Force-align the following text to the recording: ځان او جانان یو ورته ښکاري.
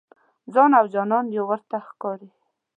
ځان 0.53 0.71
او 0.79 0.85
جانان 0.93 1.25
یو 1.37 1.45
ورته 1.51 1.77
ښکاري. 1.87 2.29